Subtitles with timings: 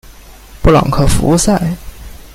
[0.63, 1.61] 布朗克福塞。